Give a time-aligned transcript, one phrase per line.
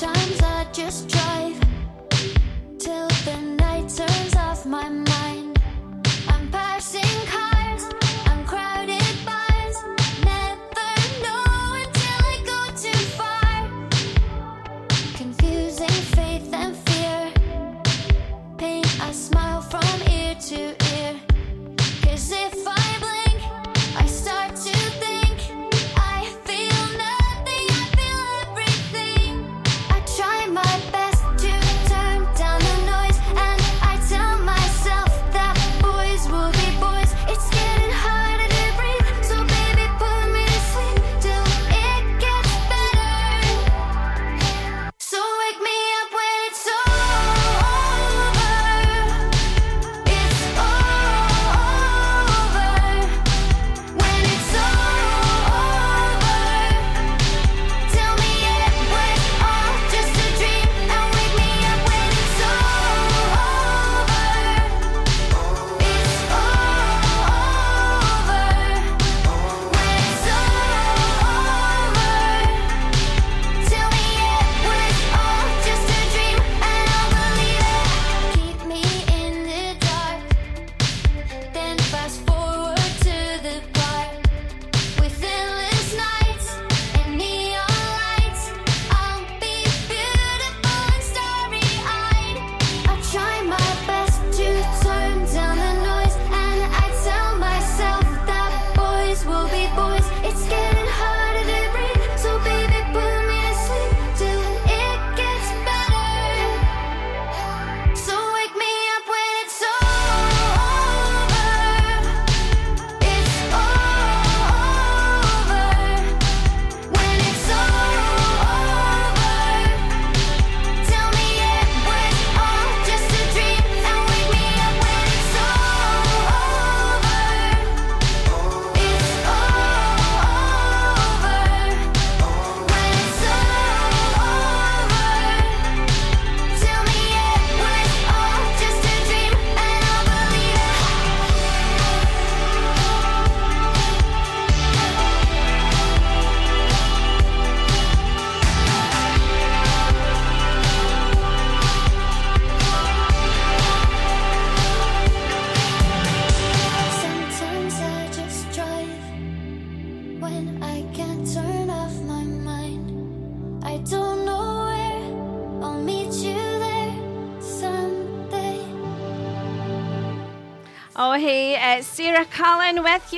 [0.00, 0.30] Colin
[0.78, 1.59] with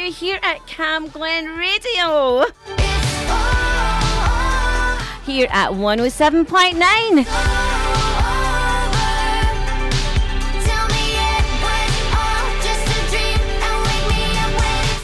[0.02, 2.46] you here at Cam Glen Radio.
[5.24, 7.26] Here at 107.9.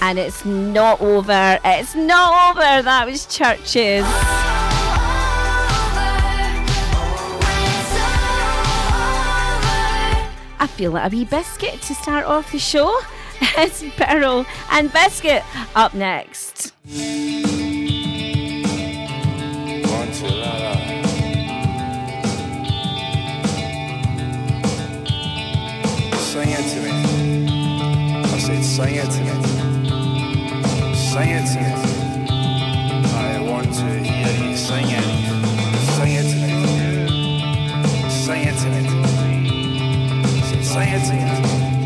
[0.01, 1.59] And it's not over.
[1.65, 2.83] It's not over.
[2.83, 4.05] That was CHVRCHES.
[10.61, 13.01] I feel like a wee biscuit to start off the show.
[13.41, 15.43] It's Beryl and Biscuit
[15.75, 16.72] up next.
[28.81, 29.31] It to me.
[31.20, 31.70] It to me.
[33.12, 35.05] I want to hear you sing it.
[36.00, 36.53] It to me.
[38.31, 38.82] It to me.
[40.50, 41.78] It to me.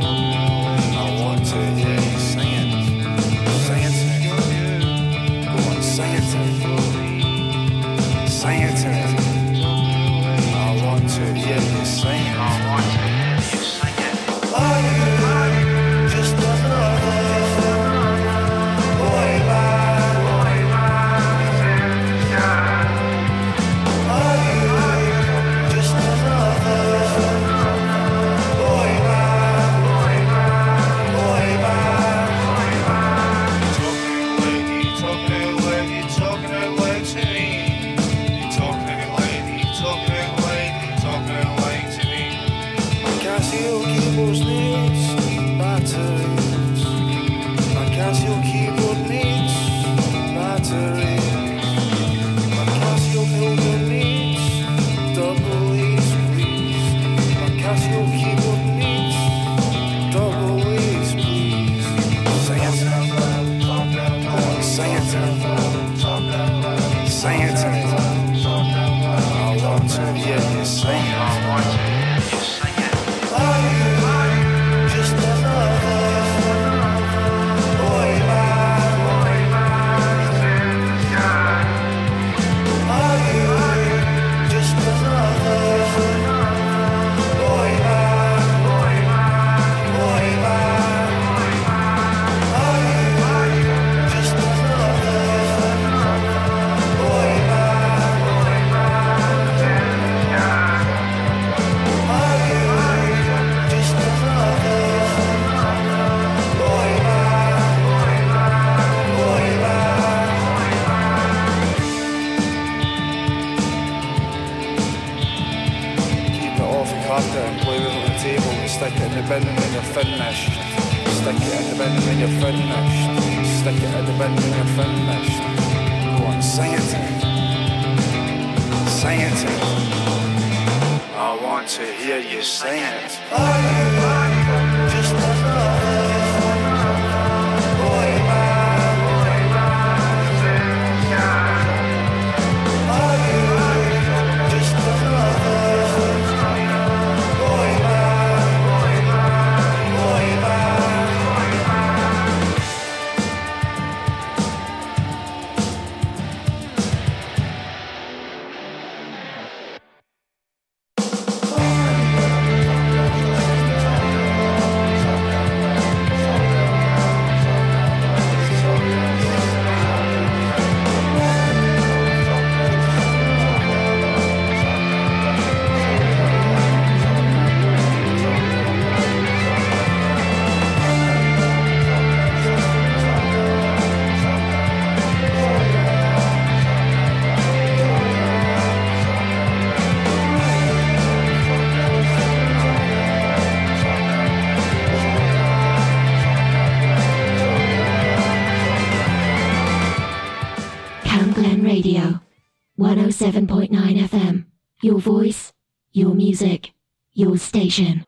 [207.70, 208.01] Station.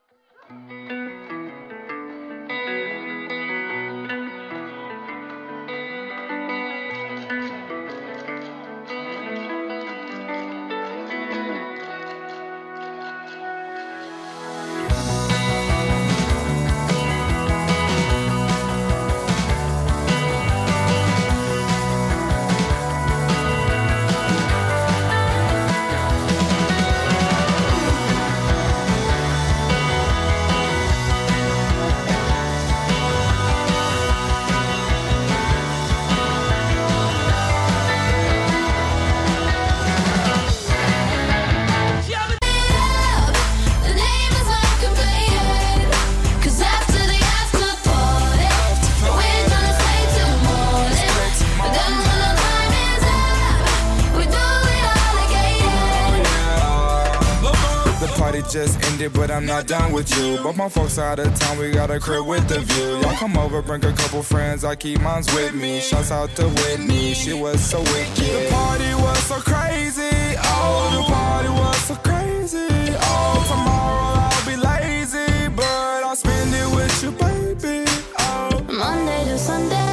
[59.65, 60.39] Not done with you.
[60.43, 62.99] But my folks out of town, we got a crib with the view.
[63.01, 65.81] Y'all come over, bring a couple friends, I keep mines with me.
[65.81, 68.17] Shouts out to Whitney, she was so wicked.
[68.17, 72.69] The party was so crazy, oh, the party was so crazy.
[73.01, 77.85] Oh, tomorrow I'll be lazy, but I'll spend it with you, baby.
[78.19, 78.65] Oh.
[78.71, 79.85] Monday to Sunday,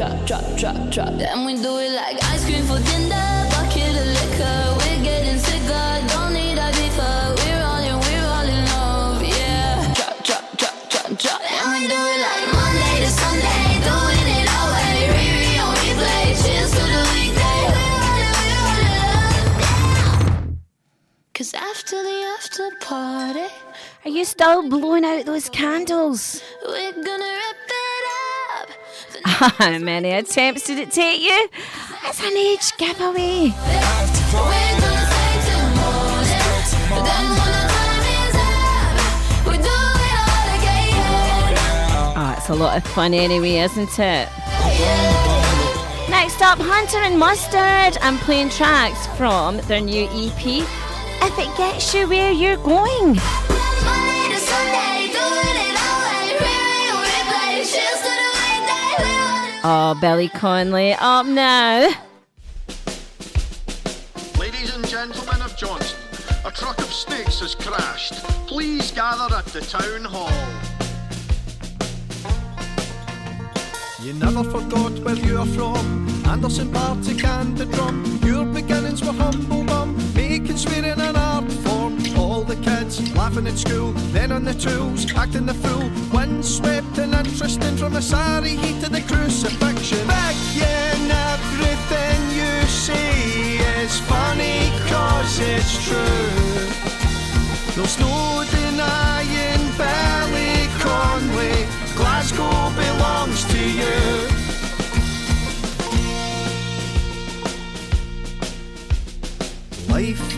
[0.00, 1.08] drop, drop, drop, drop.
[1.08, 1.49] And we
[24.20, 26.42] you still blowing out those candles?
[26.62, 28.04] we're gonna rip it
[28.52, 28.68] up.
[29.56, 31.48] How many attempts did it take you?
[32.04, 33.48] It's an age giveaway.
[33.48, 36.36] We're gonna stay till morning.
[37.00, 41.54] Then when the time is up, we do it all again.
[42.18, 44.28] Oh, it's a lot of fun anyway, isn't it?
[46.10, 47.96] Next up, Hunter and Mustard.
[48.02, 50.66] I'm playing tracks from their new EP.
[51.22, 53.18] If it gets you where you're going.
[59.62, 61.90] Oh, Billy Connolly oh, up now.
[64.38, 66.00] Ladies and gentlemen of Johnston,
[66.46, 68.14] a truck of snakes has crashed.
[68.46, 70.30] Please gather at the town hall.
[74.02, 76.08] You never forgot where you're from.
[76.26, 78.18] Anderston Partick and the drum.
[78.24, 80.98] Your beginnings were humble bum, making swearing
[82.50, 85.88] the kids laughing at school, then on the tools, acting the fool.
[86.12, 90.04] Windswept and interesting from the sorry heat to the crucifixion.
[90.08, 96.66] Back in everything you see is funny cause it's true.
[97.76, 101.68] There's no denying Belly Conway.
[101.94, 104.29] Glasgow belongs to you.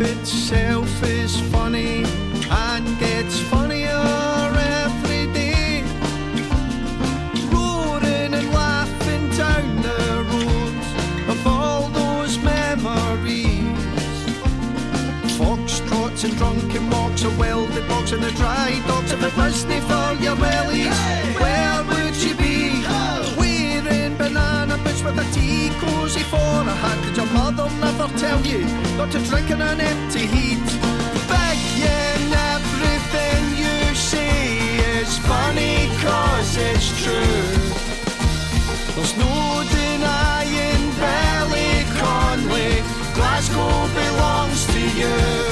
[0.02, 2.04] itself is funny
[2.50, 4.04] and gets funnier
[4.80, 5.82] every day.
[7.52, 13.62] Roaring and laughing down the road of all those memories.
[15.38, 19.12] Foxtrots and drunken walks, a welded box and the dry docks.
[19.12, 20.98] of the wasn't for your wellies,
[21.40, 22.51] where would you be?
[24.84, 26.98] Boots with a tea cosy for a hat.
[27.04, 28.60] Did your mother never tell you
[28.96, 30.66] not to drink in an empty heat?
[31.28, 34.32] Begging everything you say
[34.98, 37.82] is funny cause it's true.
[38.94, 42.82] There's no denying Belly Conley,
[43.14, 45.51] Glasgow belongs to you.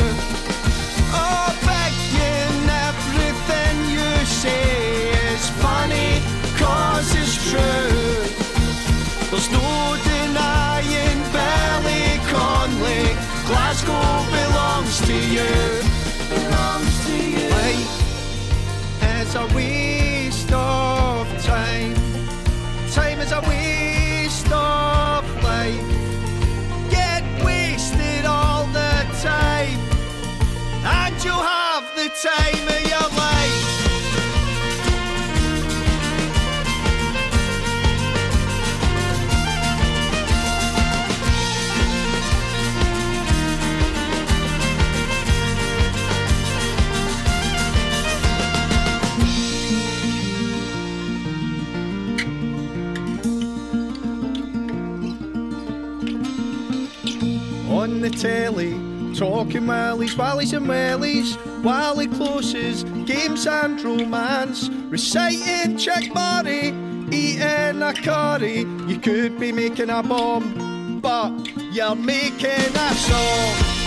[13.85, 15.83] Glasgow belongs to you.
[16.29, 17.49] Belongs to you.
[17.49, 20.00] Life is a waste
[57.81, 58.73] on the telly,
[59.15, 61.31] talking wellies, wallies and wellies,
[61.99, 66.75] he closes games and romance, reciting check Berry,
[67.11, 68.67] eating a curry.
[68.87, 71.33] You could be making a bomb, but
[71.73, 73.80] you're making a song.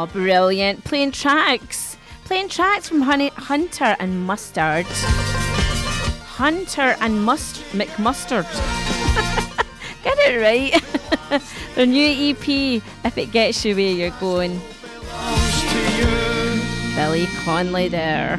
[0.00, 0.82] Oh, brilliant.
[0.84, 1.98] Playing tracks.
[2.24, 4.86] Playing tracks from Honey, Hunter and Mustard.
[4.86, 8.44] Hunter and Must McMustard.
[10.02, 11.42] Get it right.
[11.74, 14.58] Their new EP, If It Gets You Where You're Going.
[15.98, 16.96] you.
[16.96, 18.38] Billy Connolly there.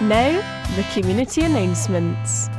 [0.00, 2.50] Now, the community announcements.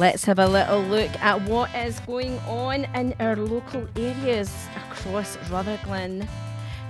[0.00, 5.36] Let's have a little look at what is going on in our local areas across
[5.48, 6.26] Rutherglen.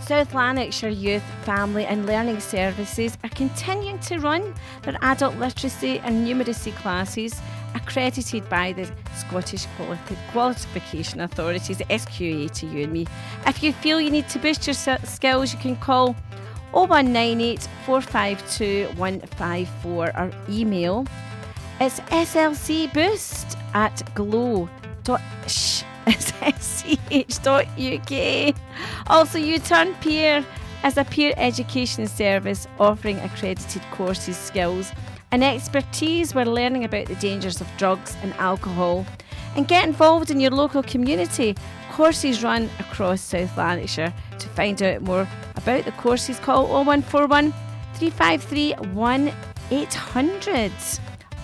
[0.00, 4.54] South Lanarkshire Youth, Family and Learning Services are continuing to run
[4.84, 7.38] their adult literacy and numeracy classes
[7.74, 9.98] accredited by the Scottish Quali-
[10.32, 13.06] Qualification Authorities, SQA to you and me.
[13.46, 16.16] If you feel you need to boost your skills, you can call
[16.74, 21.06] 0198 452 154 or email
[21.80, 24.74] it's slcboost at glow.sch.uk.
[29.06, 30.44] Also, U Turn Peer
[30.84, 34.92] is a peer education service offering accredited courses, skills,
[35.32, 39.04] and expertise where learning about the dangers of drugs and alcohol.
[39.56, 41.56] And get involved in your local community.
[41.94, 44.12] Courses run across South Lanarkshire.
[44.40, 47.52] To find out more about the courses, call 0141
[47.94, 50.72] 353 1800.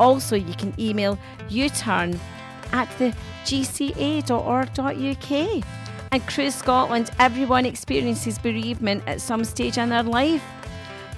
[0.01, 1.17] Also, you can email
[1.49, 2.19] uturn
[2.73, 3.15] at the
[3.45, 3.85] gca.org.uk.
[6.11, 10.43] And Cruse Scotland, everyone experiences bereavement at some stage in their life.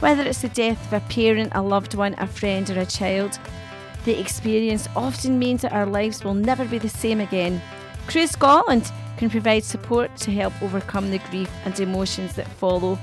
[0.00, 3.38] Whether it's the death of a parent, a loved one, a friend, or a child,
[4.04, 7.62] the experience often means that our lives will never be the same again.
[8.06, 12.98] Cruse Scotland can provide support to help overcome the grief and emotions that follow.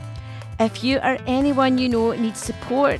[0.59, 2.99] If you or anyone you know needs support,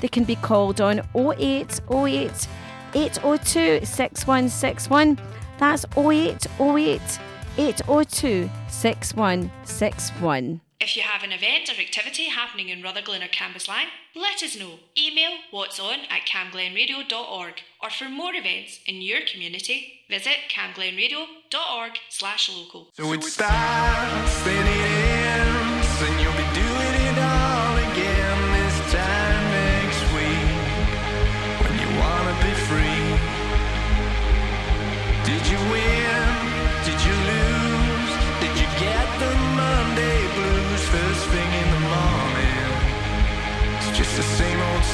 [0.00, 2.46] they can be called on 0808
[2.94, 5.18] 802 6161.
[5.58, 7.00] That's 0808
[7.58, 10.60] 802 6161.
[10.80, 14.78] If you have an event or activity happening in Rutherglen or Cambuslang, let us know.
[14.96, 22.48] Email what's on at camglenradio.org or for more events in your community, visit camglenradio.org slash
[22.48, 22.88] local.
[22.94, 24.42] So it starts,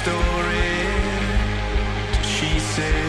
[0.07, 0.87] story.
[2.23, 3.06] She said.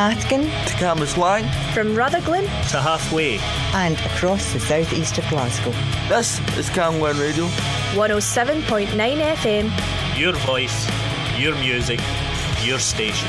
[0.00, 3.36] To Cambuslang, from Rutherglen to halfway,
[3.74, 5.72] and across the southeast of Glasgow.
[6.08, 7.44] This is Camglen Radio
[7.92, 10.18] 107.9 FM.
[10.18, 10.88] Your voice,
[11.38, 12.00] your music,
[12.62, 13.28] your station.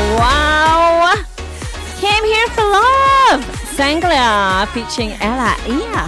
[3.81, 6.05] Sangler featuring Ella Ia.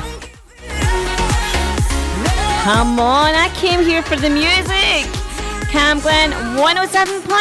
[2.62, 5.10] Come on, I came here for the music.
[5.74, 7.34] camglen 107.9.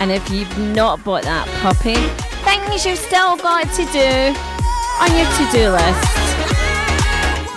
[0.00, 1.96] And if you've not bought that puppy,
[2.46, 4.32] things you've still got to do
[5.02, 6.28] on your to do list.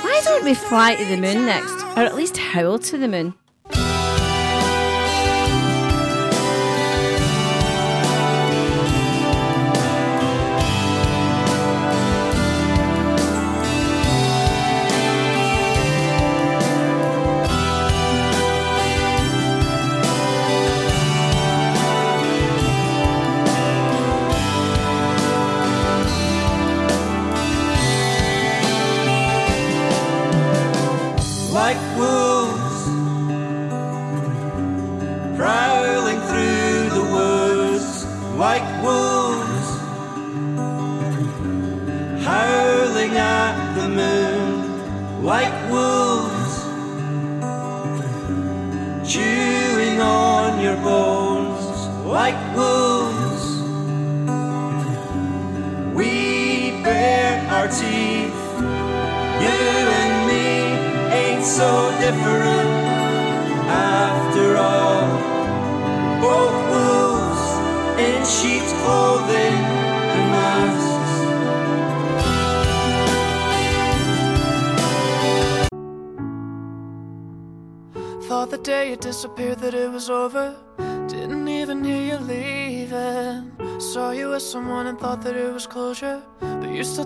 [0.03, 1.83] Why don't we fly to the moon next?
[1.95, 3.35] Or at least howl to the moon?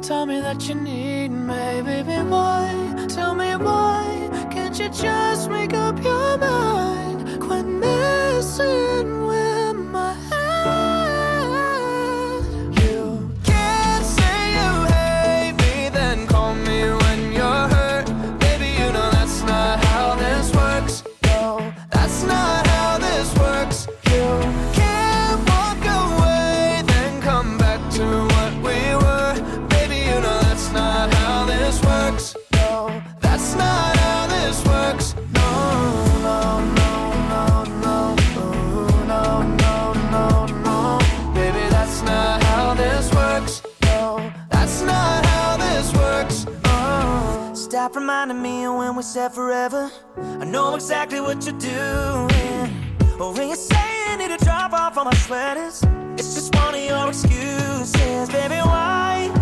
[0.08, 1.05] tell me that you need
[47.86, 49.92] Stop reminding me of when we said forever.
[50.18, 52.68] I know exactly what you're doing.
[53.20, 55.84] When you say you need to drop off all my sweaters,
[56.18, 58.56] it's just one of your excuses, baby.
[58.56, 59.35] Why?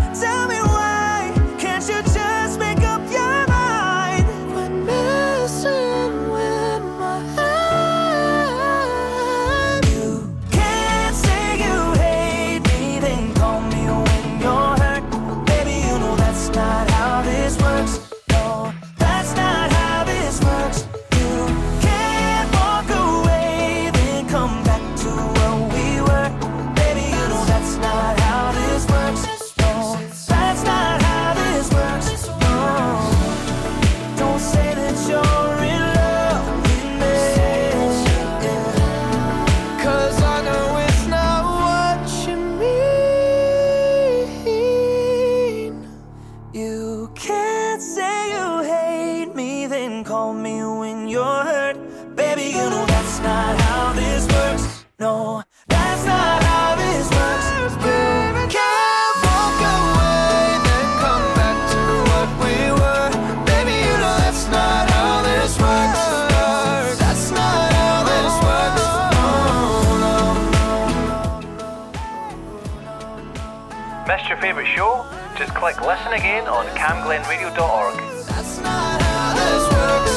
[75.64, 77.96] click listen again on camglenradio.org.
[78.26, 80.14] That's not how this works.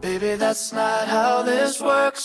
[0.00, 2.15] Baby, that's not how this works.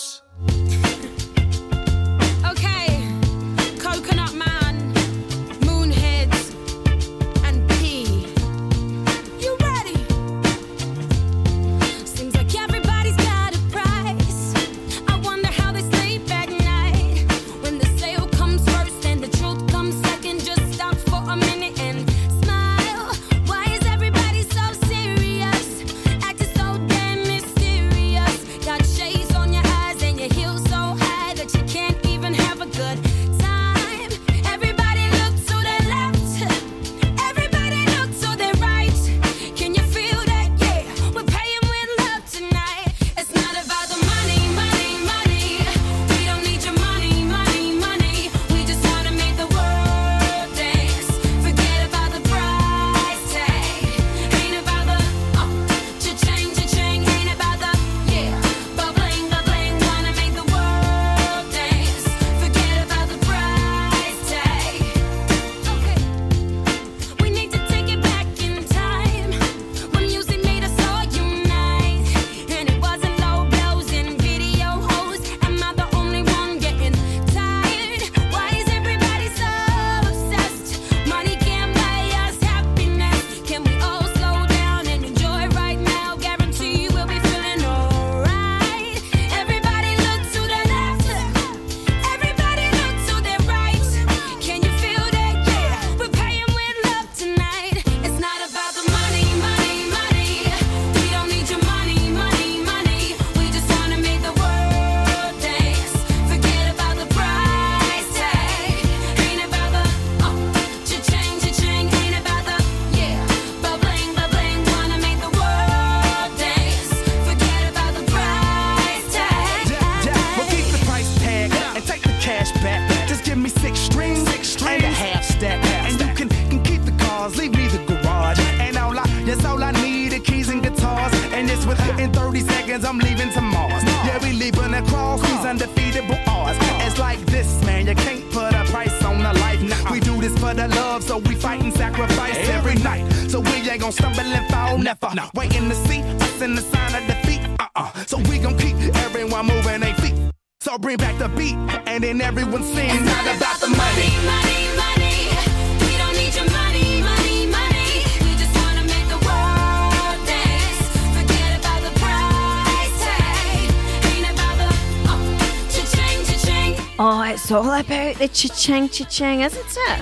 [168.18, 170.00] the cha-chang, cha-chang, isn't it?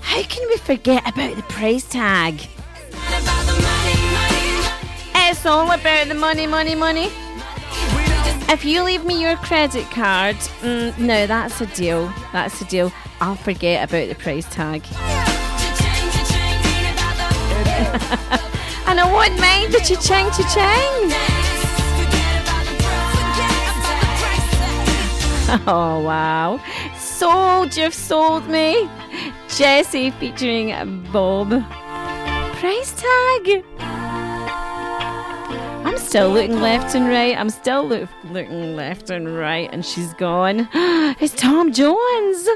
[0.00, 2.40] How can we forget about the price tag?
[5.14, 7.10] It's all about the money, money, money.
[8.48, 12.12] If you leave me your credit card, mm, no, that's a deal.
[12.32, 12.92] That's a deal.
[13.20, 14.84] I'll forget about the price tag.
[18.86, 21.43] and I won't mind the cha-ching, cha-ching.
[25.66, 26.60] Oh, wow.
[26.98, 28.88] Sold, you've sold me.
[29.48, 30.72] Jesse featuring
[31.12, 31.50] Bob.
[32.58, 33.64] Price tag.
[35.86, 37.36] I'm still looking left and right.
[37.38, 40.68] I'm still lo- looking left and right, and she's gone.
[41.20, 42.48] It's Tom Jones.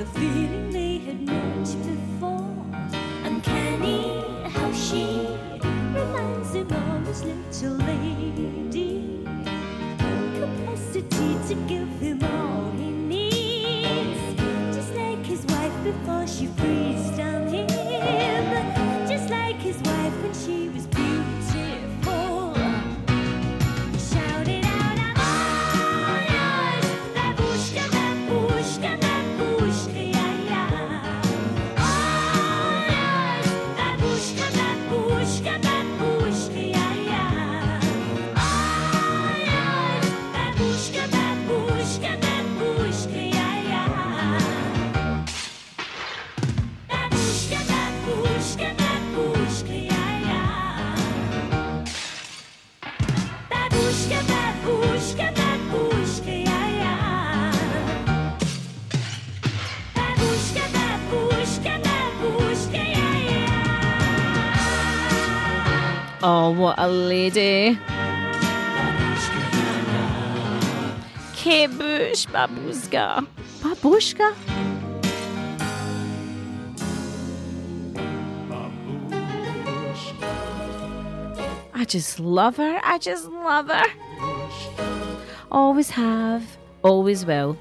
[0.00, 2.64] the feeling they had met before.
[3.22, 5.04] Uncanny how she
[5.92, 9.26] reminds him of his little lady.
[10.38, 12.59] Capacity to give him all.
[66.22, 67.78] Oh, what a lady.
[71.34, 73.26] Kate Bush, Babooshka.
[73.60, 74.36] Babooshka?
[81.72, 82.80] I just love her.
[82.84, 83.86] I just love her.
[85.50, 87.56] Always have, always will.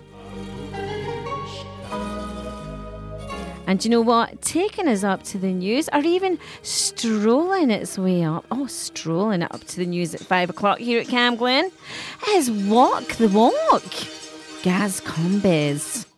[3.70, 4.42] And you know what?
[4.42, 9.54] Taking us up to the news, or even strolling its way up, oh, strolling it
[9.54, 11.72] up to the news at five o'clock here at Camglen,
[12.30, 13.84] is Walk the Walk.
[14.64, 16.09] Gaz Coombes.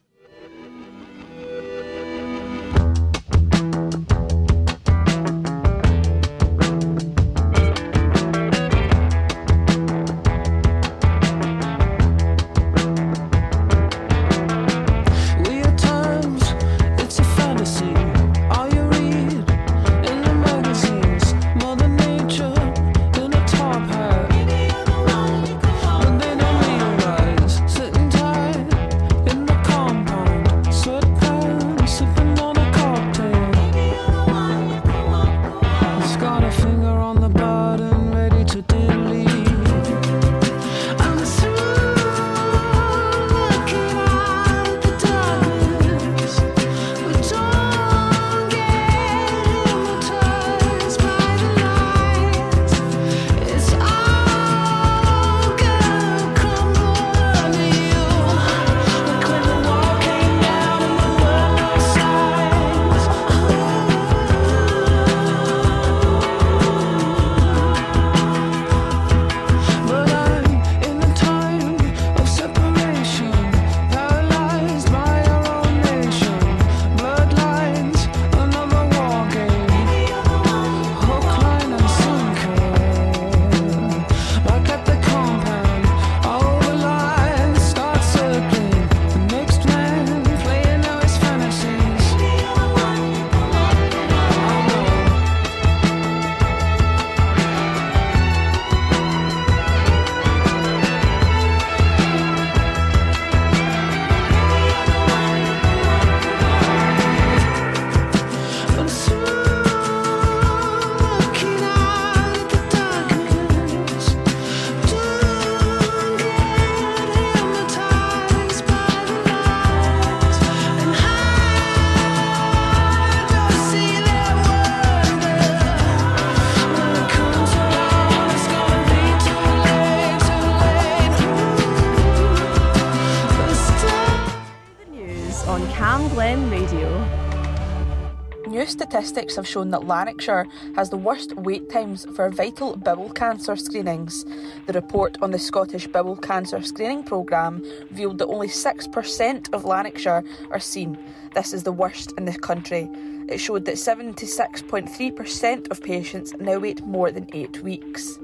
[139.11, 140.47] Statistics have shown that Lanarkshire
[140.77, 144.23] has the worst wait times for vital bowel cancer screenings.
[144.67, 150.23] The report on the Scottish Bowel Cancer Screening Programme revealed that only 6% of Lanarkshire
[150.49, 150.97] are seen.
[151.35, 152.89] This is the worst in the country.
[153.27, 158.17] It showed that 76.3% of patients now wait more than eight weeks.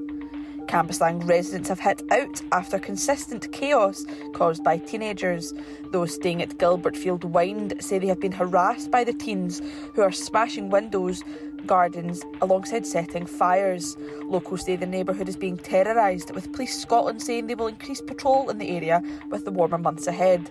[0.68, 4.04] Cambuslang residents have hit out after consistent chaos
[4.34, 5.54] caused by teenagers.
[5.92, 9.62] Those staying at Gilbertfield Wind say they have been harassed by the teens
[9.94, 11.24] who are smashing windows,
[11.64, 13.96] gardens, alongside setting fires.
[14.24, 18.50] Locals say the neighbourhood is being terrorised, with Police Scotland saying they will increase patrol
[18.50, 20.50] in the area with the warmer months ahead.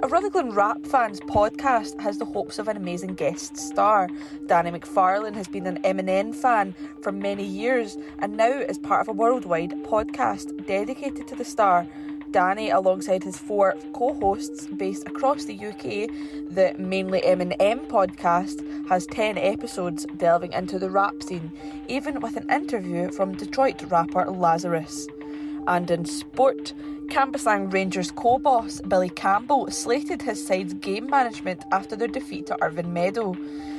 [0.00, 4.08] A Rutherglen Rap fans podcast has the hopes of an amazing guest star.
[4.46, 9.08] Danny McFarlane has been an Eminem fan for many years and now is part of
[9.08, 11.84] a worldwide podcast dedicated to the star.
[12.30, 16.08] Danny, alongside his four co hosts based across the UK,
[16.48, 21.50] the Mainly M&M podcast has 10 episodes delving into the rap scene,
[21.88, 25.08] even with an interview from Detroit rapper Lazarus.
[25.66, 26.72] And in sport,
[27.08, 32.62] Cambuslang Rangers co boss Billy Campbell slated his side's game management after their defeat to
[32.62, 33.34] Irvine Meadow.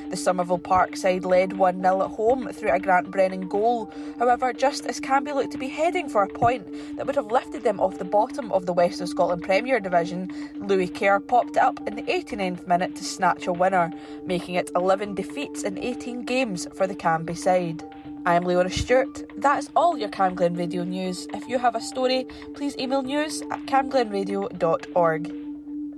[0.09, 3.91] The Somervell Park side led 1 0 at home through a Grant Brennan goal.
[4.17, 6.65] However, just as Cambie looked to be heading for a point
[6.97, 10.32] that would have lifted them off the bottom of the West of Scotland Premier Division,
[10.55, 13.91] Louis Kerr popped up in the 89th minute to snatch a winner,
[14.25, 17.84] making it 11 defeats in 18 games for the Cambie side.
[18.30, 19.23] I am Leona Stewart.
[19.38, 21.27] That is all your Camglen Radio news.
[21.34, 25.34] If you have a story, please email news at camglenradio.org.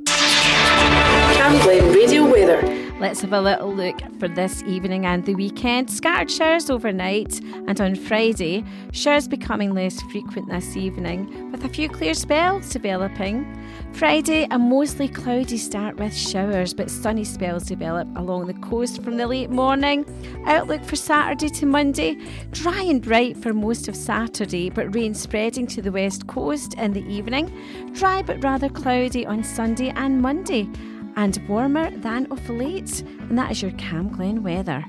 [0.06, 2.62] Camglen Radio weather.
[3.02, 5.92] Let's have a little look for this evening and the weekend.
[5.92, 8.64] Scattered showers overnight and on Friday,
[8.94, 13.61] showers becoming less frequent this evening, with a few clear spells developing.
[13.94, 19.18] Friday, a mostly cloudy start with showers, but sunny spells develop along the coast from
[19.18, 20.06] the late morning.
[20.48, 22.18] Outlook for Saturday to Monday,
[22.52, 26.94] dry and bright for most of Saturday, but rain spreading to the west coast in
[26.94, 27.52] the evening.
[27.94, 30.68] Dry but rather cloudy on Sunday and Monday
[31.16, 33.02] and warmer than of late.
[33.02, 34.84] And that is your Camglen weather.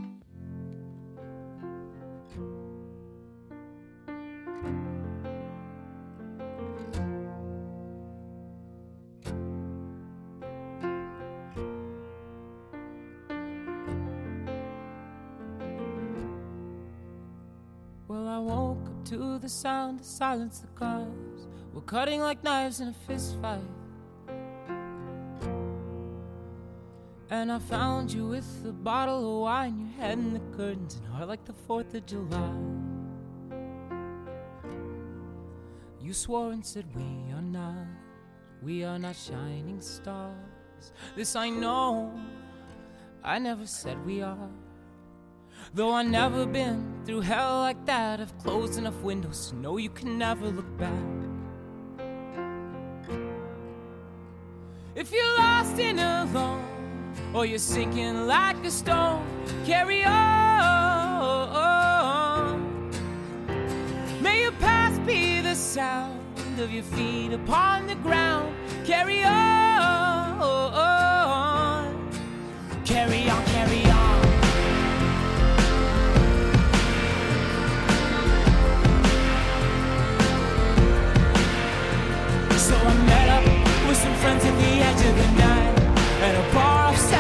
[19.53, 20.61] To sound of silence.
[20.61, 21.09] The cars
[21.73, 23.61] We're cutting like knives in a fist fight.
[27.31, 31.07] And I found you with a bottle of wine, your head in the curtains, and
[31.07, 32.53] heart like the 4th of July.
[36.01, 37.87] You swore and said, We are not,
[38.63, 40.93] we are not shining stars.
[41.17, 42.13] This I know,
[43.25, 44.51] I never said we are.
[45.75, 49.91] Though I've never been through hell like that, I've closed enough windows to know you
[49.91, 50.93] can never look back.
[54.95, 56.63] If you're lost and alone,
[57.35, 59.25] or you're sinking like a stone,
[59.65, 60.53] carry on.
[64.21, 68.55] May your past be the sound of your feet upon the ground.
[68.85, 70.39] Carry on,
[72.85, 73.32] carry on,
[84.23, 85.75] friends at the edge of the night
[86.27, 87.19] at a bar off 75.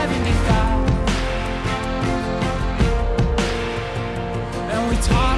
[4.70, 5.31] And we talked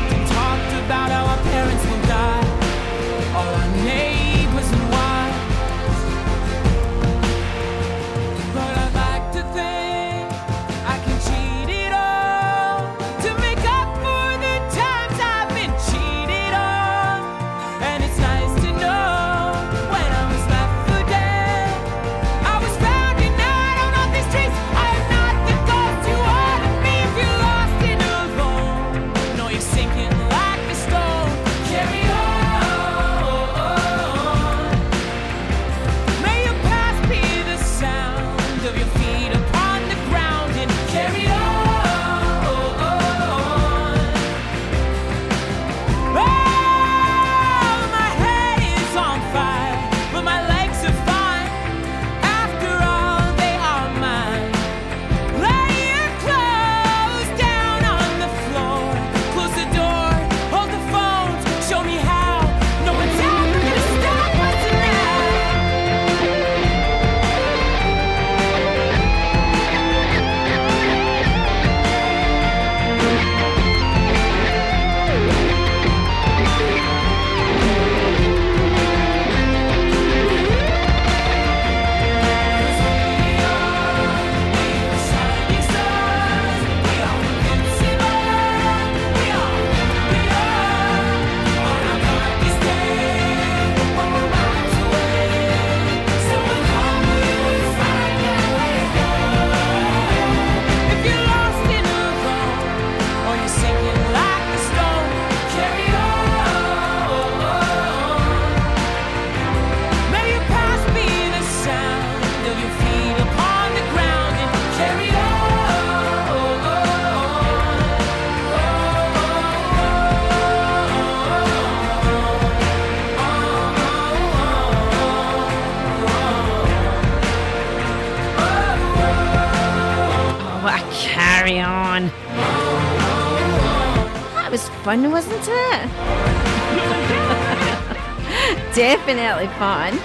[134.95, 135.49] fun, wasn't it?
[138.75, 139.99] Definitely fun.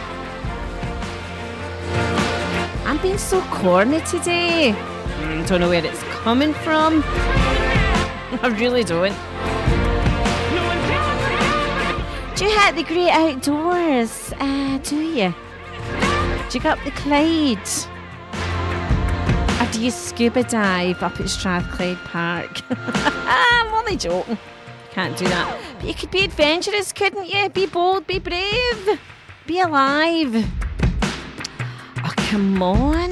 [2.86, 4.76] I'm being so corny today.
[5.22, 7.04] Mm, don't know where it's coming from.
[8.42, 9.14] I really don't.
[12.36, 14.34] Do you hate the great outdoors?
[14.40, 15.34] Uh, do you?
[16.50, 17.60] Do you go up the Clyde?
[19.62, 22.62] Or do you scuba dive up at Strathclyde Park?
[22.72, 24.38] I'm only joking.
[25.00, 25.58] Can't do that.
[25.78, 27.48] But you could be adventurous, couldn't you?
[27.48, 29.00] Be bold, be brave,
[29.48, 30.46] be alive.
[32.04, 33.10] Oh, come on.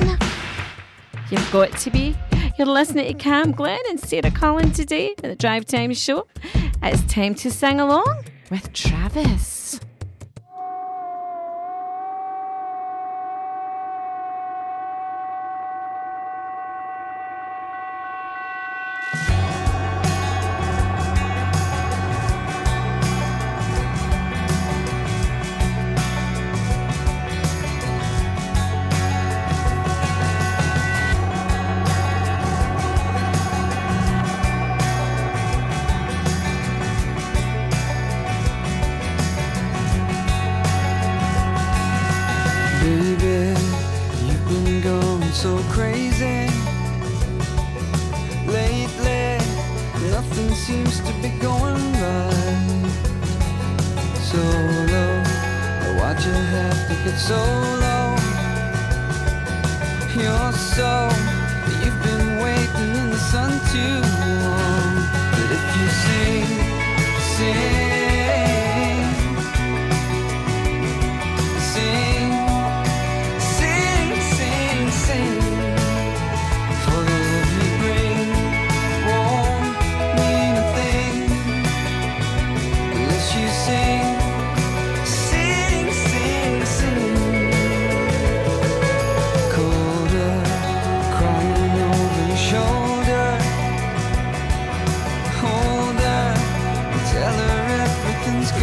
[1.31, 2.13] You've got to be.
[2.57, 6.27] You're listening to Camglen and Sarah Cullen today at the Drive Time Show.
[6.83, 9.56] It's time to sing along with Travis.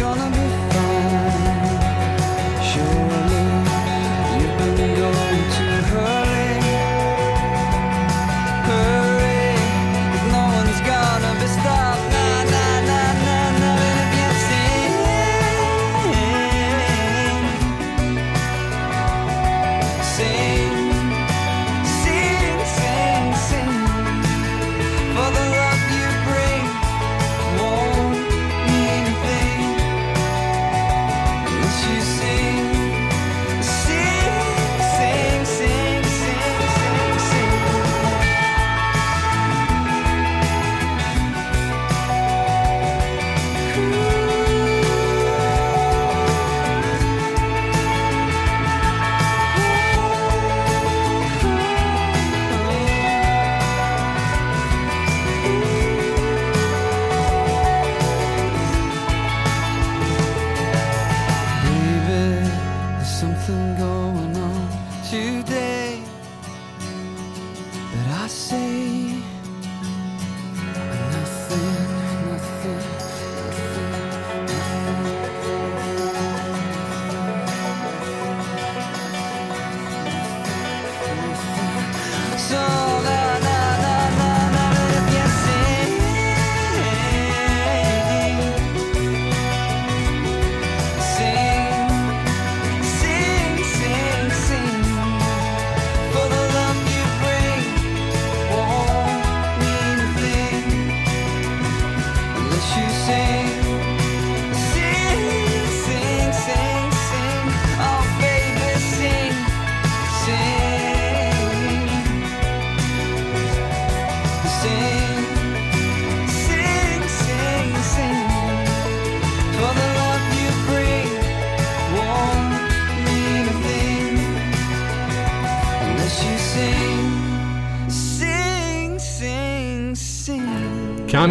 [0.05, 0.64] Gonna be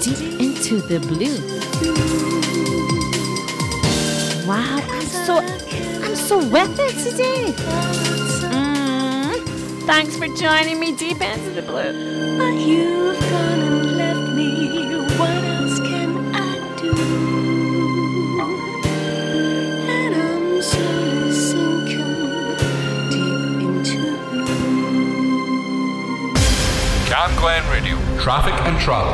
[0.00, 1.36] Deep into the blue.
[4.46, 6.38] Wow, I'm so I'm so
[7.04, 7.52] today.
[8.50, 9.34] Mm,
[9.84, 12.38] thanks for joining me deep into the blue.
[12.38, 14.96] But you've gone and left me.
[15.18, 17.39] What else can I do?
[27.38, 29.12] Glen Radio, traffic and travel.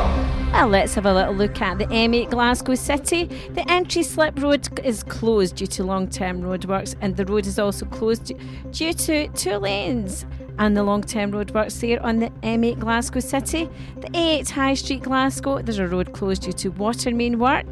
[0.51, 3.25] Well, let's have a little look at the M8 Glasgow City.
[3.53, 7.59] The entry slip road is closed due to long term roadworks, and the road is
[7.59, 8.33] also closed
[8.71, 10.25] due to two lanes
[10.59, 13.69] and the long term roadworks there on the M8 Glasgow City.
[13.97, 17.67] The A8 High Street Glasgow, there's a road closed due to water main work,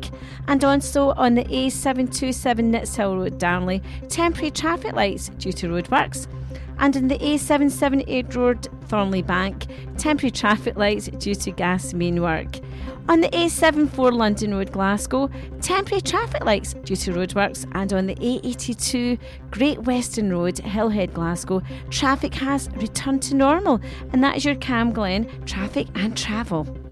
[0.47, 6.27] and also on the A727 Nitshill Road, Darnley, temporary traffic lights due to roadworks.
[6.79, 12.59] And in the A778 Road, Thornliebank, temporary traffic lights due to gas main work.
[13.07, 15.29] On the A74 London Road, Glasgow,
[15.61, 17.69] temporary traffic lights due to roadworks.
[17.73, 19.19] And on the A82
[19.51, 21.61] Great Western Road, Hillhead, Glasgow,
[21.91, 23.79] traffic has returned to normal.
[24.11, 26.84] And that is your Camglen traffic and travel.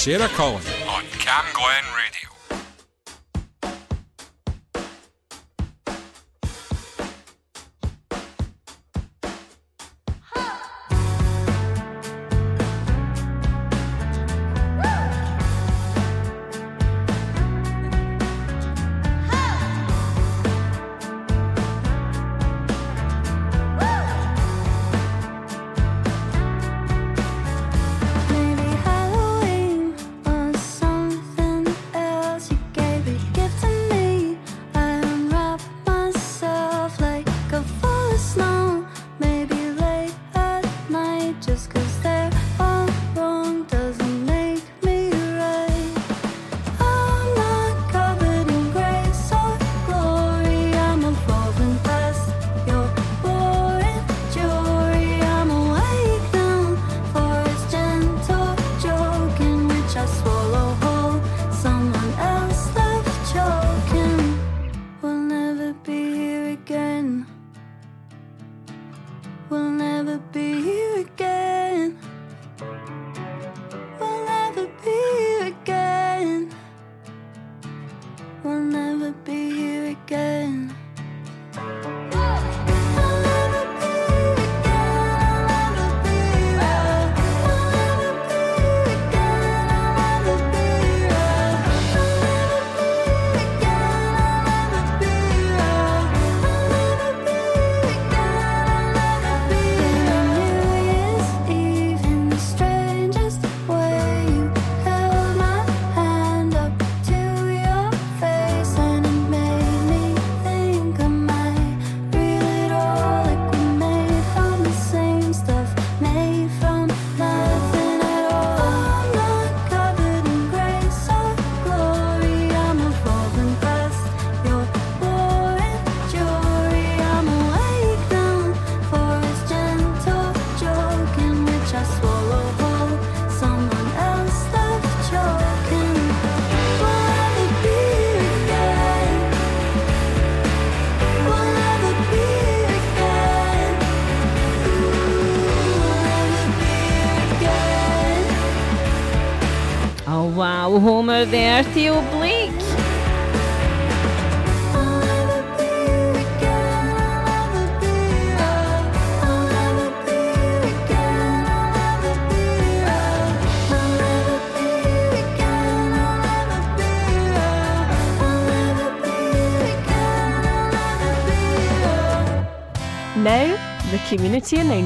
[0.00, 1.89] Sarah Collin on Camglen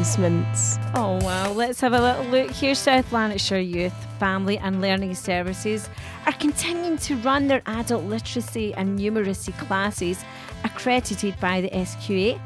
[0.04, 0.78] announcements.
[0.94, 2.74] Oh wow, let's have a little look here.
[2.74, 5.88] South Lanarkshire Youth, Family and Learning Services
[6.26, 10.22] are continuing to run their adult literacy and numeracy classes
[10.64, 12.38] accredited by the SQA.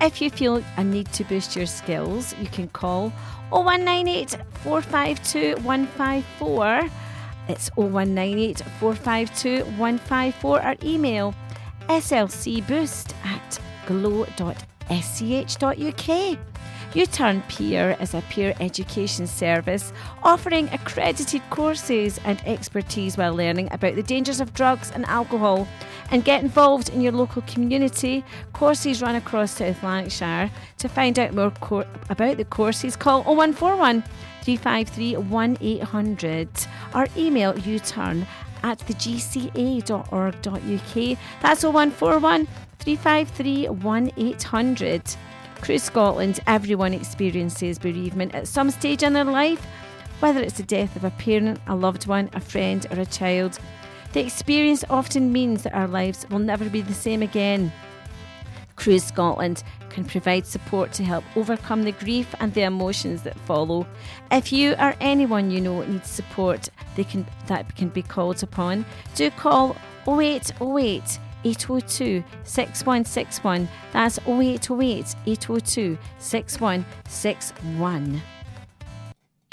[0.00, 3.10] If you feel a need to boost your skills, you can call
[3.50, 6.88] 0198 452 154.
[7.48, 11.34] It's 0198 452 154 or email
[11.88, 14.52] slcboost at glow.sch.uk.
[16.94, 23.94] U-Turn Peer is a peer education service offering accredited courses and expertise while learning about
[23.94, 25.66] the dangers of drugs and alcohol.
[26.10, 28.22] And get involved in your local community.
[28.52, 30.50] Courses run across South Lanarkshire.
[30.78, 34.02] To find out more cor- about the courses, call 0141
[34.42, 36.48] 353 1800
[36.94, 38.26] or email uturn
[38.62, 40.38] at thegca.org.uk.
[41.40, 42.46] That's 0141
[42.78, 45.16] 353 1800.
[45.62, 49.64] Cruse Scotland, everyone experiences bereavement at some stage in their life,
[50.18, 53.60] whether it's the death of a parent, a loved one, a friend, or a child.
[54.12, 57.72] The experience often means that our lives will never be the same again.
[58.74, 63.86] Cruse Scotland can provide support to help overcome the grief and the emotions that follow.
[64.32, 68.84] If you or anyone you know needs support they can, that can be called upon,
[69.14, 69.76] do call
[70.08, 73.68] 0808 802 6161.
[73.92, 78.22] That's 0808 802 6161.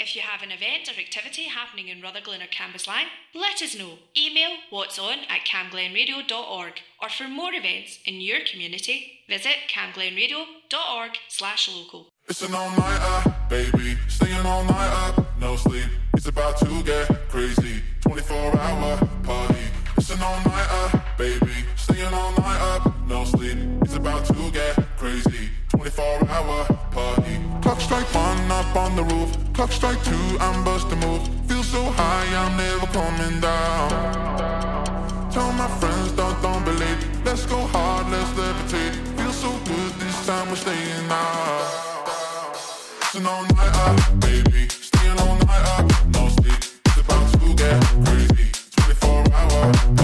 [0.00, 3.98] If you have an event or activity happening in Rutherglen or Cambuslang, let us know.
[4.16, 6.72] Email what's on at camglenradio.org
[7.02, 12.08] or for more events in your community, visit camglenradio.org slash local.
[12.28, 13.98] It's an all nighter, baby.
[14.08, 15.90] Staying all night up, no sleep.
[16.14, 17.82] It's about to get crazy.
[18.00, 19.79] 24 hour party.
[20.10, 21.52] It's an all nighter, uh, baby.
[21.76, 23.56] Staying all night up, no sleep.
[23.82, 25.50] It's about to get crazy.
[25.68, 27.38] 24 hour party.
[27.62, 29.30] Clock strike one up on the roof.
[29.52, 31.22] Clock strike two, I'm busting move.
[31.46, 35.30] Feel so high, I'm never coming down.
[35.30, 37.24] Tell my friends, don't, don't believe.
[37.24, 38.96] Let's go hard, let's levitate.
[39.16, 42.56] Feel so good this time, we're staying out.
[43.02, 44.68] It's an all nighter, baby.
[44.70, 46.58] Staying all night up, no sleep.
[46.86, 48.50] It's about to get crazy.
[48.76, 49.99] 24 hour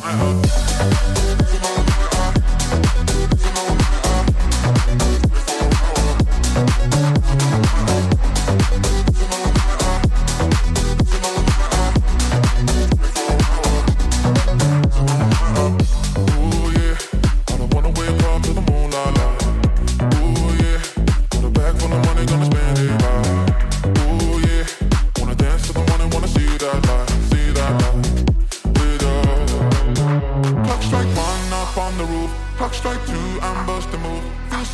[0.00, 1.07] It's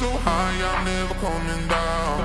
[0.05, 2.17] so high, I'm never coming down.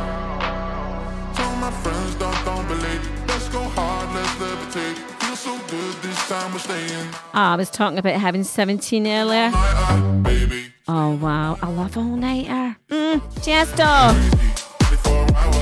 [1.34, 3.03] Tell my friends, don't, don't believe.
[3.27, 4.97] Let's go hard, let's levitate.
[5.21, 7.07] Feel so good this time we're staying.
[7.34, 9.51] Oh, I was talking about having 17 earlier.
[9.53, 11.57] Eye, oh, wow.
[11.61, 12.75] I love all nighter.
[12.89, 13.93] Mm, Chesto.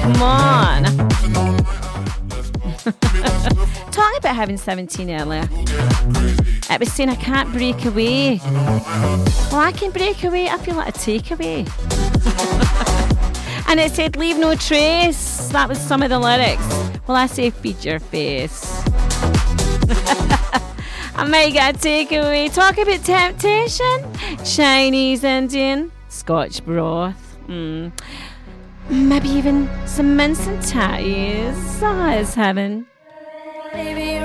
[0.01, 0.83] Come on.
[3.91, 5.47] talking about having 17 earlier.
[6.69, 8.39] It was saying I can't break away.
[9.51, 10.49] Well, I can break away.
[10.49, 11.96] I feel like a takeaway.
[13.67, 15.49] and it said, Leave no trace.
[15.49, 16.67] That was some of the lyrics.
[17.07, 18.83] Well, I say, Feed your face.
[21.15, 22.53] I might get a takeaway.
[22.53, 24.05] Talk about temptation.
[24.45, 27.37] Chinese Indian, Scotch broth.
[27.47, 27.91] Mm.
[28.89, 31.55] Maybe even some mince and tatties.
[31.81, 32.85] Ah, oh, it's heaven.
[33.73, 34.19] Baby,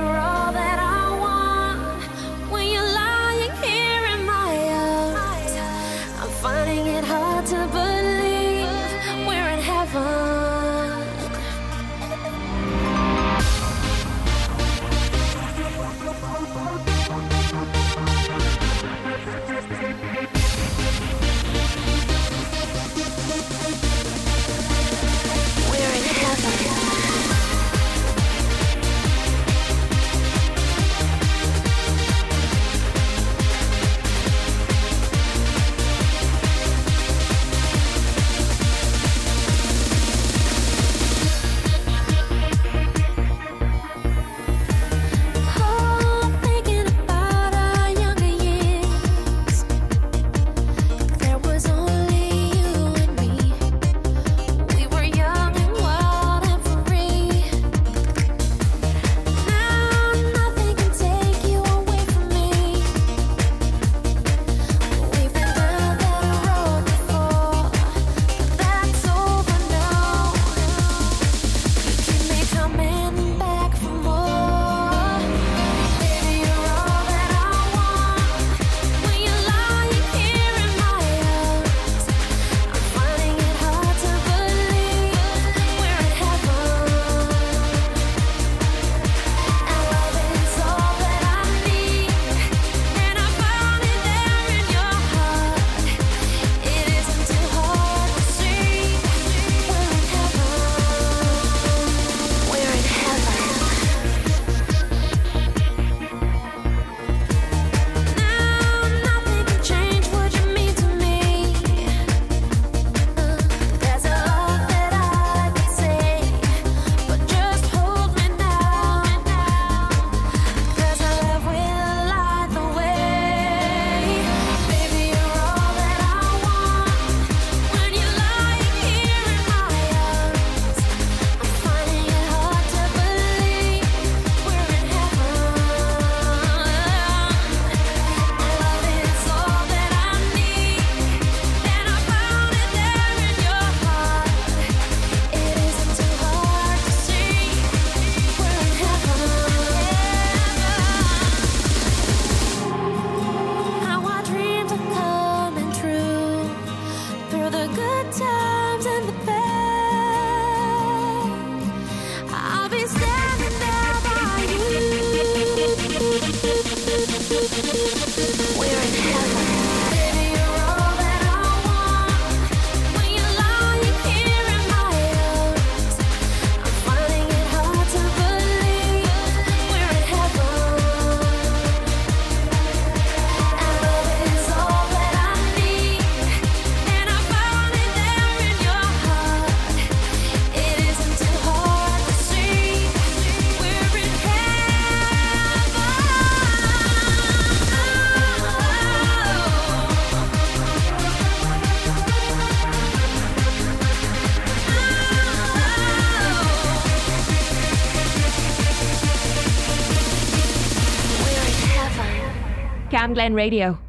[213.22, 213.81] Glen Radio.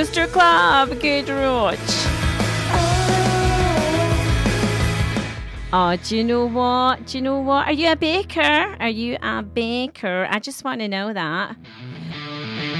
[0.00, 1.78] Poster Club, good watch.
[5.74, 7.06] Oh, do you know what?
[7.06, 7.66] Do you know what?
[7.66, 8.40] Are you a baker?
[8.80, 10.26] Are you a baker?
[10.30, 11.54] I just want to know that.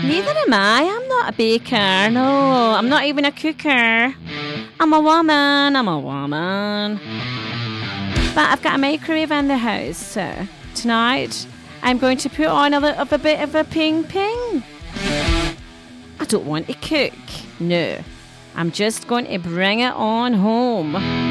[0.02, 0.80] Neither am I.
[0.80, 2.10] I'm not a baker.
[2.10, 4.14] No, I'm not even a cooker.
[4.80, 5.76] I'm a woman.
[5.76, 6.98] I'm a woman.
[8.34, 11.46] But I've got a microwave in the house, so tonight
[11.82, 14.62] I'm going to put on a little a bit of a ping ping.
[16.20, 17.14] I don't want to cook.
[17.60, 18.02] No.
[18.56, 21.29] I'm just going to bring it on home.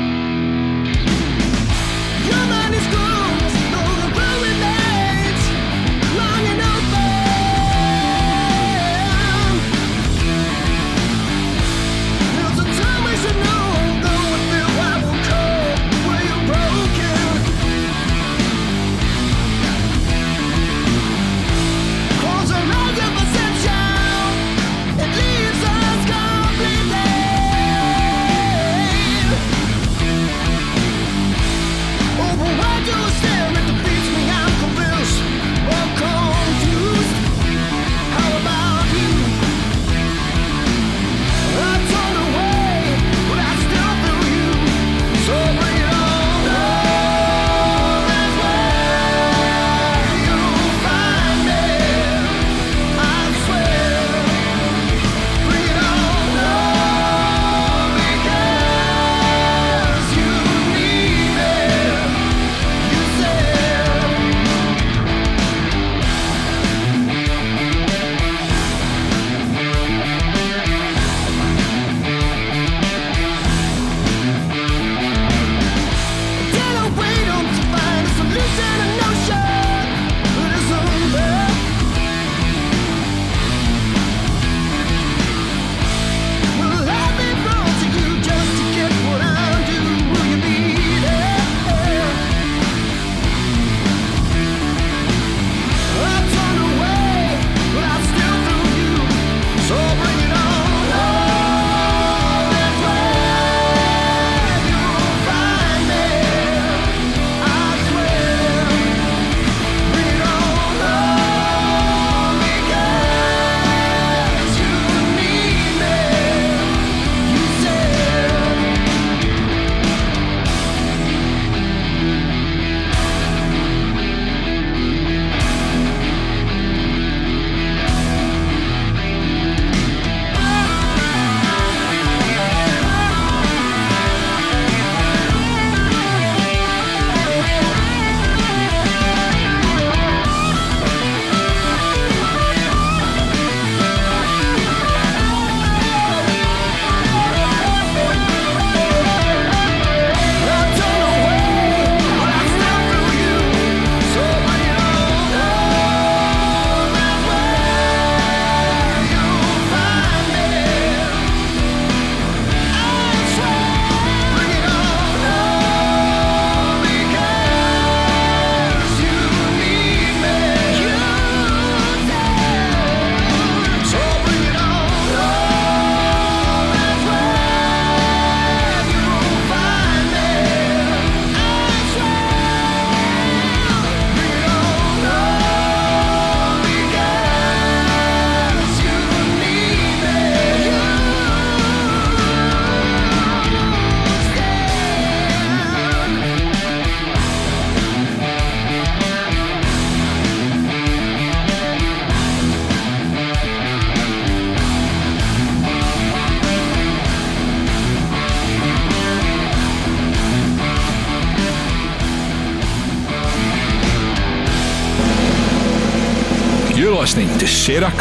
[217.40, 217.99] To Sarah er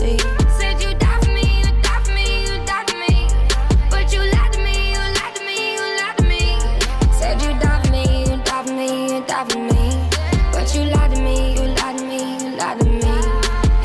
[0.00, 3.28] Said you die for me, you die for me, you die for me.
[3.90, 6.58] But you lied to me, you lied to me, you lied to me.
[7.12, 10.08] Said you die for me, you die for me, you die for me.
[10.52, 13.12] But you lied to me, you lied to me, you lied to me.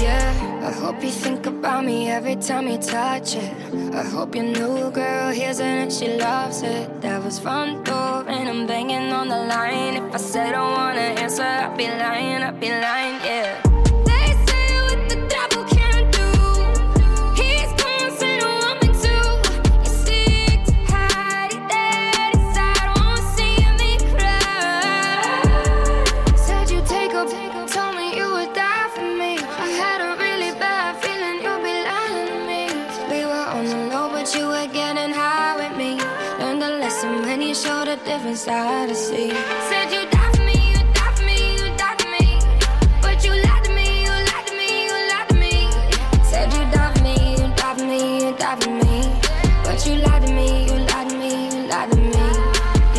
[0.02, 3.54] Yeah, I hope you think about me every time you touch it.
[3.94, 7.02] I hope your new girl hears it and she loves it.
[7.02, 9.96] That was front door and I'm banging on the line.
[9.98, 13.65] If I said I wanna answer, I'd be lying, I'd be lying, yeah.
[38.56, 39.30] Side to see.
[39.69, 42.26] Said you die for me, you die for me, you die for me.
[43.06, 45.56] But you lied to me, you lied to me, you lied to me.
[46.30, 48.98] Said you die for me, you die for me, you die for me.
[49.65, 52.27] But you lied to me, you lied to me, you lied to me.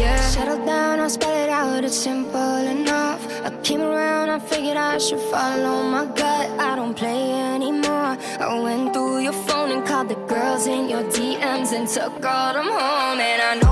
[0.02, 0.20] Yeah.
[0.34, 3.22] Settle down, I'll spell it out, it's simple enough.
[3.46, 6.46] I came around, I figured I should follow my gut.
[6.68, 7.24] I don't play
[7.54, 8.12] anymore.
[8.46, 12.52] I went through your phone and called the girls in your DMs and took all
[12.52, 13.18] them home.
[13.30, 13.65] And I know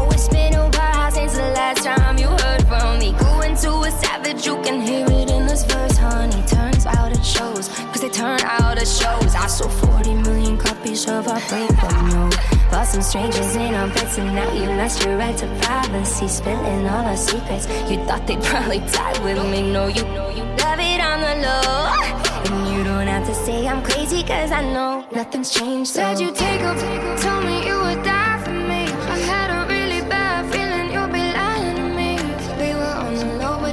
[4.47, 6.43] you can hear it in this verse, honey.
[6.47, 9.35] Turns out it shows, cause they turn out it shows.
[9.35, 12.37] I sold 40 million copies of our breakup note.
[12.71, 16.29] Bought some strangers in our beds, and now you lost your right to privacy.
[16.29, 17.67] Spilling all our secrets.
[17.91, 19.73] You thought they'd probably die with me.
[19.73, 22.55] No, you know you love it on the low.
[22.55, 25.91] And you don't have to say I'm crazy, cause I know nothing's changed.
[25.93, 26.77] Said you take up,
[27.21, 28.24] told me you would die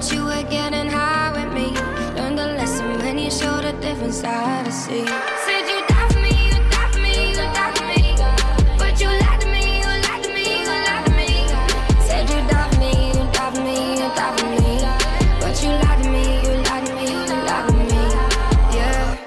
[0.10, 1.68] you were getting high with me.
[2.16, 5.06] Learned a lesson when you showed a different side to see.
[5.46, 8.16] Said you die for me, you die for me, you die for me.
[8.80, 11.30] But you lied to me, you lied to me, you lied to me.
[12.08, 14.82] Said you die for me, you die for me, you die for me.
[15.40, 18.02] But you lied to me, you lied to me, you lied to me.
[18.76, 19.18] Yeah.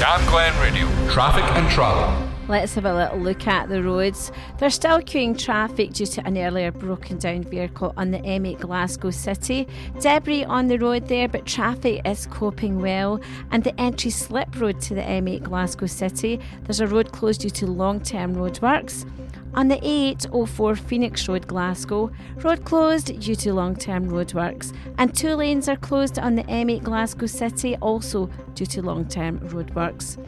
[0.00, 0.88] Camglen Radio.
[1.12, 2.23] Traffic and travel.
[2.46, 4.30] Let's have a little look at the roads.
[4.58, 9.10] They're still queuing traffic due to an earlier broken down vehicle on the M8 Glasgow
[9.10, 9.66] City.
[9.98, 13.18] Debris on the road there, but traffic is coping well.
[13.50, 17.50] And the entry slip road to the M8 Glasgow City, there's a road closed due
[17.50, 19.08] to long term roadworks.
[19.54, 25.34] On the A804 Phoenix Road, Glasgow, road closed due to long term roadworks, and two
[25.34, 30.18] lanes are closed on the M8 Glasgow City, also due to long term roadworks.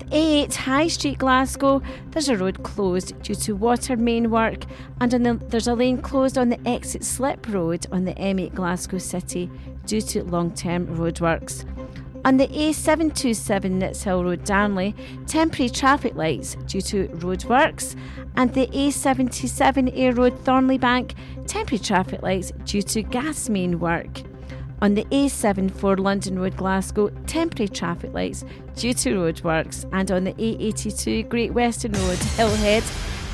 [0.00, 4.64] The A8 High Street, Glasgow, there's a road closed due to water main work,
[4.98, 8.96] and the, there's a lane closed on the exit slip road on the M8 Glasgow
[8.96, 9.50] City
[9.84, 11.66] due to long term roadworks.
[12.24, 14.94] On the A727 Nitshill Road, Darnley,
[15.26, 17.94] temporary traffic lights due to roadworks,
[18.36, 21.14] and the A77 Ayr Road, Thornliebank,
[21.46, 24.22] temporary traffic lights due to gas main work.
[24.82, 28.44] On the A74 London Road, Glasgow, temporary traffic lights
[28.76, 32.82] due to roadworks, and on the A82 Great Western Road, Hillhead,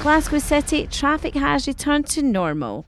[0.01, 2.86] Glasgow City, traffic has returned to normal.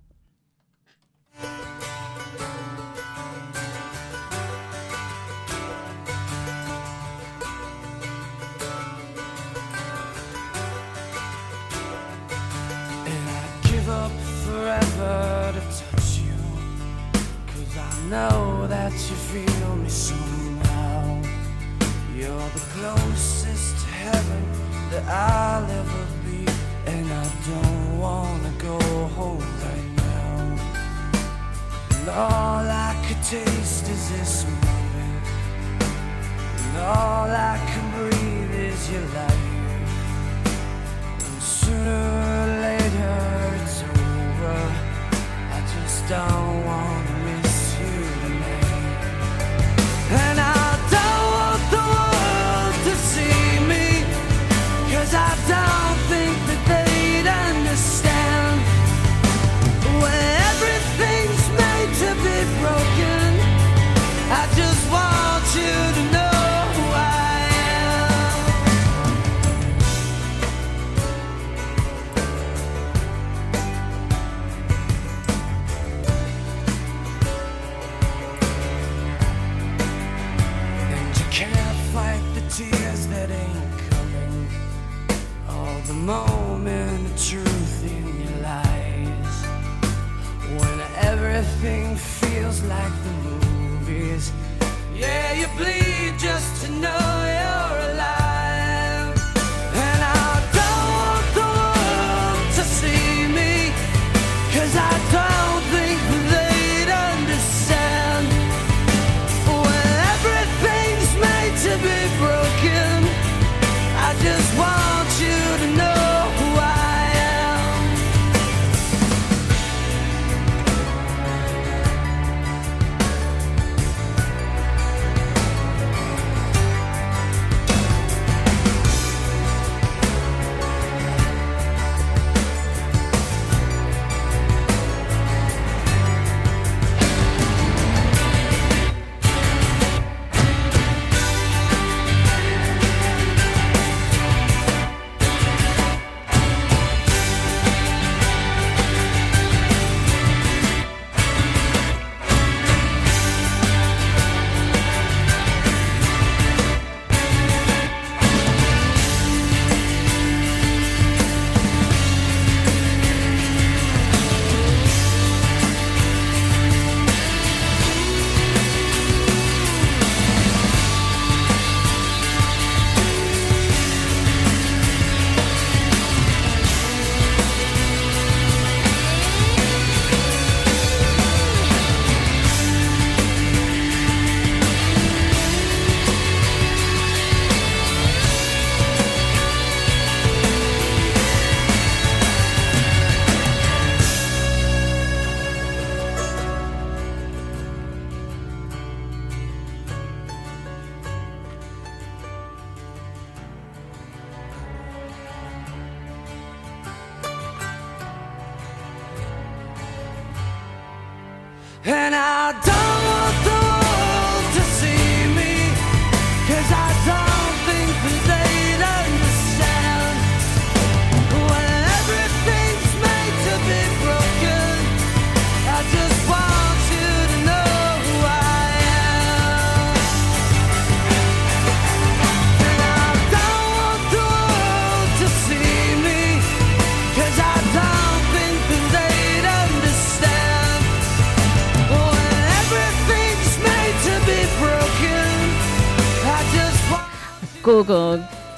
[25.10, 26.46] I'll ever be,
[26.84, 28.78] and I don't wanna go
[29.16, 30.36] home right now.
[31.96, 35.24] And all I could taste is this moment,
[36.60, 39.88] and all I can breathe is your light.
[41.24, 42.04] And sooner
[42.34, 43.18] or later
[43.62, 44.60] it's over.
[45.56, 47.27] I just don't wanna.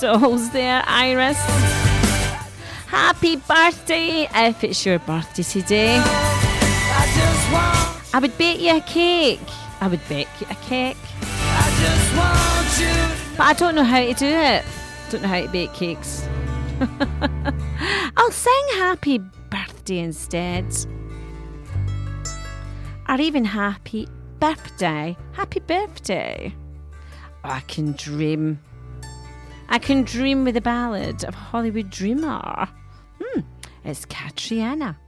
[0.01, 1.37] dolls there, Iris.
[2.87, 6.03] Happy birthday if it's your birthday today.
[8.13, 9.41] I, would bake you a cake.
[9.81, 10.97] I would bake you a cake.
[11.23, 11.67] I
[13.37, 14.65] but I don't know how to do it.
[15.11, 16.27] Don't know how to bake cakes.
[18.17, 19.19] I'll sing happy
[19.51, 20.67] birthday instead.
[23.07, 24.09] Or even happy
[24.39, 25.17] birthday.
[25.33, 26.55] Happy birthday.
[27.45, 28.61] Oh, I can dream.
[29.73, 32.69] I Can Dream with a Ballad of Hollywood Dreamer.
[33.21, 33.41] Hmm,
[33.85, 34.99] it's Catriona.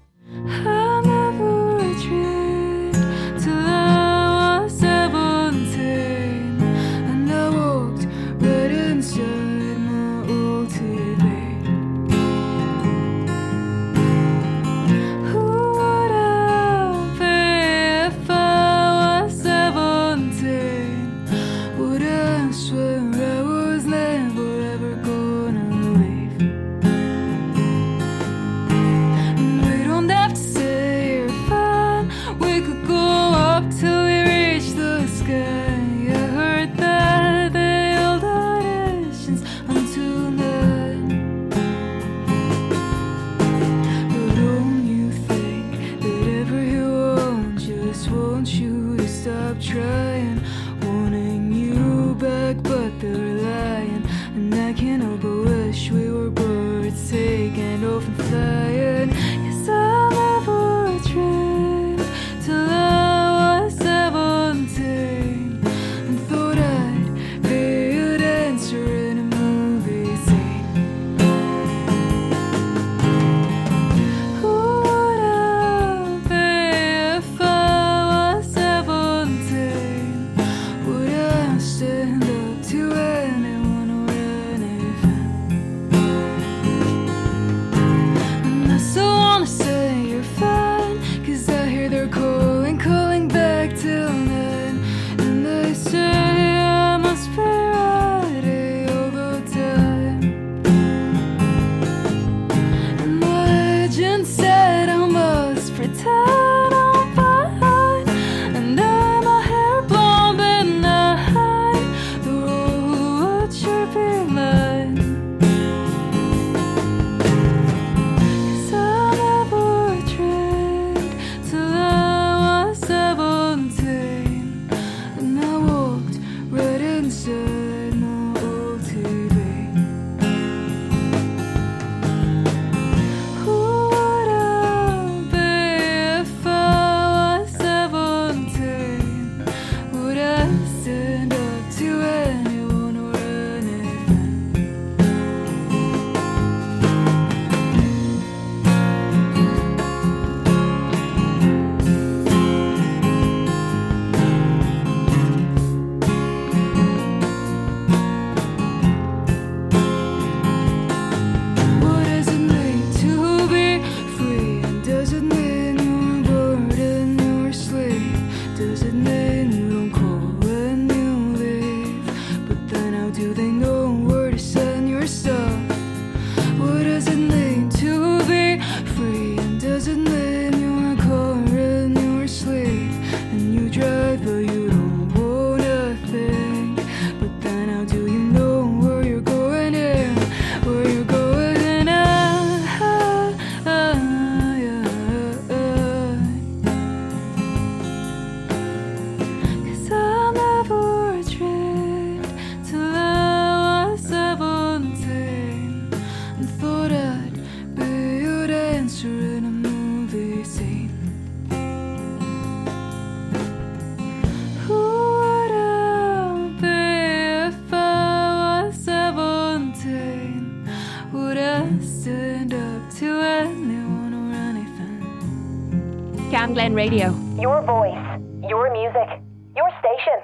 [226.73, 227.15] Online Radio.
[227.39, 229.21] Your voice, your music,
[229.55, 230.19] your station.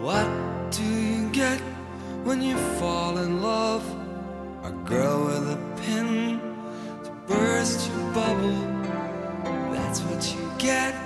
[0.00, 0.26] What
[0.70, 1.60] do you get
[2.24, 3.84] when you fall in love,
[4.64, 6.35] a girl with a pin
[9.72, 11.05] that's what you get.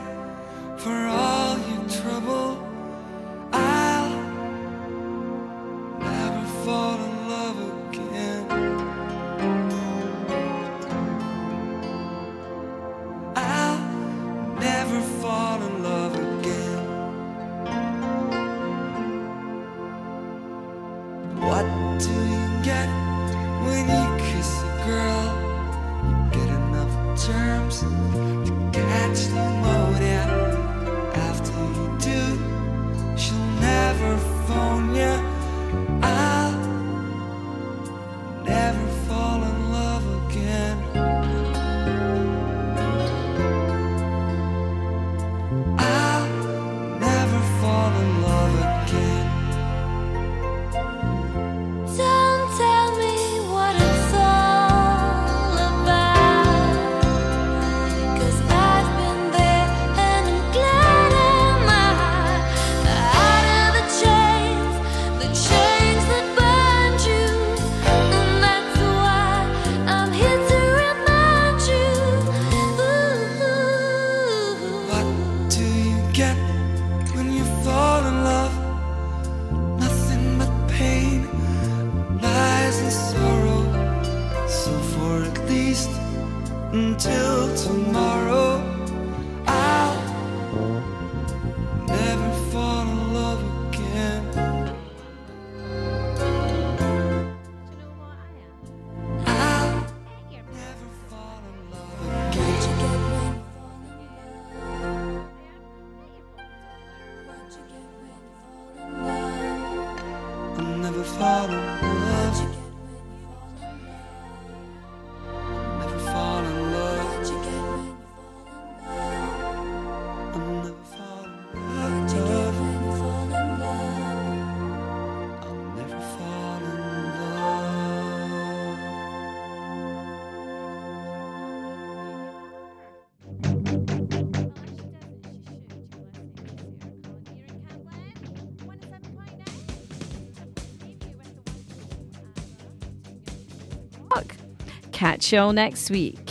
[145.30, 146.29] show next week.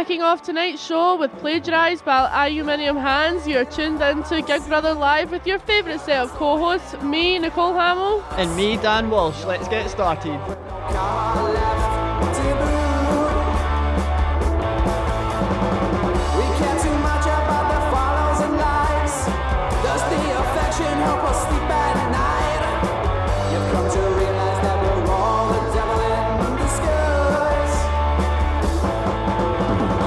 [0.00, 5.30] Kicking off tonight's show with Plagiarised by Aluminium Hands, you're tuned into Gig Brother Live
[5.30, 8.24] with your favourite set of co hosts, me, Nicole Hamill.
[8.38, 9.44] And me, Dan Walsh.
[9.44, 10.69] Let's get started.